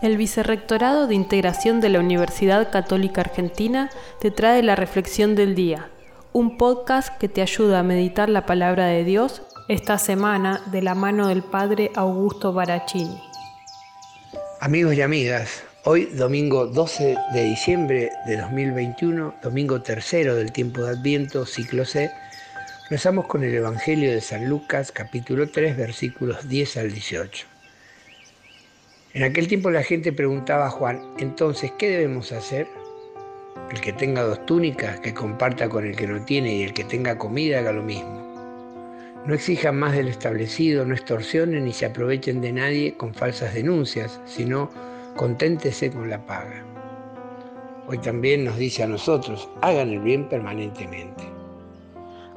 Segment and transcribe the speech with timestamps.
[0.00, 5.90] El Vicerrectorado de Integración de la Universidad Católica Argentina te trae la Reflexión del Día,
[6.32, 10.94] un podcast que te ayuda a meditar la palabra de Dios esta semana de la
[10.94, 13.20] mano del Padre Augusto Baracini.
[14.60, 20.90] Amigos y amigas, hoy domingo 12 de diciembre de 2021, domingo tercero del tiempo de
[20.90, 22.10] Adviento, ciclo C,
[22.90, 27.51] rezamos con el Evangelio de San Lucas capítulo 3 versículos 10 al 18.
[29.14, 32.66] En aquel tiempo la gente preguntaba a Juan, entonces, ¿qué debemos hacer?
[33.70, 36.84] El que tenga dos túnicas, que comparta con el que no tiene, y el que
[36.84, 38.22] tenga comida, haga lo mismo.
[39.26, 44.18] No exijan más del establecido, no extorsionen ni se aprovechen de nadie con falsas denuncias,
[44.24, 44.70] sino
[45.14, 46.64] conténtese con la paga.
[47.88, 51.24] Hoy también nos dice a nosotros, hagan el bien permanentemente.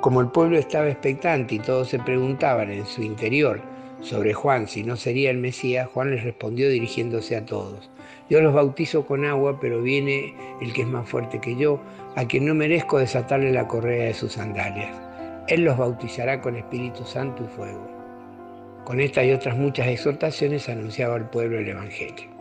[0.01, 3.61] Como el pueblo estaba expectante y todos se preguntaban en su interior,
[4.01, 7.89] sobre Juan si no sería el Mesías, Juan les respondió dirigiéndose a todos.
[8.29, 11.79] Yo los bautizo con agua, pero viene el que es más fuerte que yo,
[12.15, 14.95] a quien no merezco desatarle la correa de sus sandalias.
[15.47, 17.87] Él los bautizará con Espíritu Santo y fuego.
[18.83, 22.35] Con estas y otras muchas exhortaciones anunciaba al pueblo el Evangelio.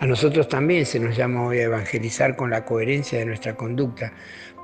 [0.00, 4.12] A nosotros también se nos llama hoy a evangelizar con la coherencia de nuestra conducta,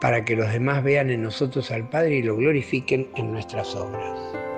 [0.00, 4.49] para que los demás vean en nosotros al Padre y lo glorifiquen en nuestras obras.